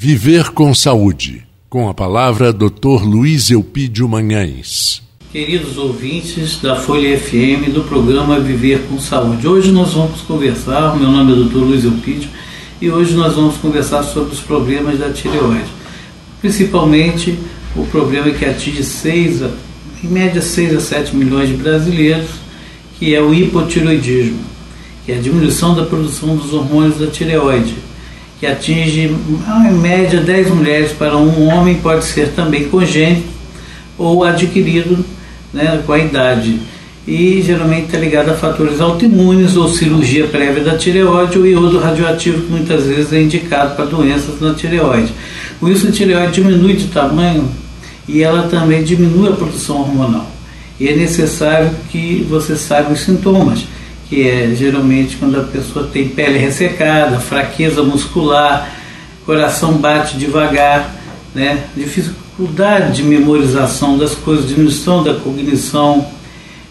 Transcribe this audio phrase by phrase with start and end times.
[0.00, 1.44] Viver com Saúde.
[1.68, 3.02] Com a palavra, Dr.
[3.02, 5.02] Luiz Eupídio Manhães.
[5.32, 9.48] Queridos ouvintes da Folha FM do programa Viver com Saúde.
[9.48, 11.56] Hoje nós vamos conversar, meu nome é Dr.
[11.56, 12.30] Luiz Eupídio,
[12.80, 15.66] e hoje nós vamos conversar sobre os problemas da tireoide.
[16.40, 17.36] Principalmente
[17.74, 19.42] o problema que atinge 6,
[20.04, 22.30] em média 6 a 7 milhões de brasileiros,
[23.00, 24.44] que é o hipotiroidismo,
[25.04, 27.88] que é a diminuição da produção dos hormônios da tireoide
[28.38, 29.10] que atinge
[29.68, 33.26] em média 10 mulheres para um homem, pode ser também congênito
[33.96, 35.04] ou adquirido
[35.52, 36.60] né, com a idade.
[37.06, 42.42] E geralmente está ligado a fatores autoimunes ou cirurgia prévia da tireoide ou iodo radioativo,
[42.42, 45.12] que muitas vezes é indicado para doenças na tireoide.
[45.58, 47.48] Com isso, a tireoide diminui de tamanho
[48.06, 50.30] e ela também diminui a produção hormonal.
[50.78, 53.64] E é necessário que você saiba os sintomas
[54.08, 58.70] que é geralmente quando a pessoa tem pele ressecada, fraqueza muscular,
[59.26, 60.94] coração bate devagar,
[61.34, 61.64] né?
[61.76, 66.06] dificuldade de memorização das coisas, diminuição da cognição,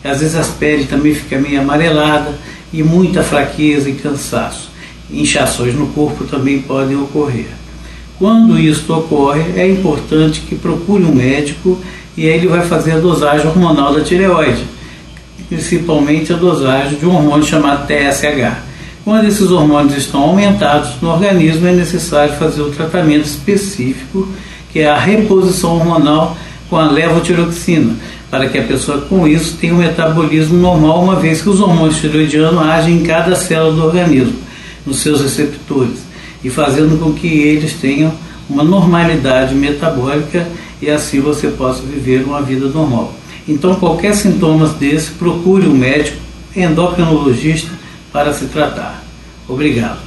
[0.03, 2.33] às vezes as peles também ficam meio amarelada
[2.73, 4.72] e muita fraqueza e cansaço.
[5.11, 7.47] Inchações no corpo também podem ocorrer.
[8.17, 11.79] Quando isso ocorre, é importante que procure um médico
[12.16, 14.66] e aí ele vai fazer a dosagem hormonal da tireoide
[15.43, 18.57] principalmente a dosagem de um hormônio chamado TSH.
[19.03, 24.27] Quando esses hormônios estão aumentados no organismo, é necessário fazer o tratamento específico,
[24.71, 26.35] que é a reposição hormonal
[26.69, 27.95] com a levotiroxina,
[28.29, 31.99] para que a pessoa com isso tenha um metabolismo normal, uma vez que os hormônios
[31.99, 34.35] tiroidianos agem em cada célula do organismo,
[34.85, 35.99] nos seus receptores,
[36.44, 38.13] e fazendo com que eles tenham
[38.49, 40.47] uma normalidade metabólica
[40.81, 43.13] e assim você possa viver uma vida normal.
[43.48, 46.17] Então, qualquer sintoma desse, procure um médico
[46.56, 47.72] endocrinologista
[48.12, 49.03] para se tratar.
[49.48, 50.06] Obrigado.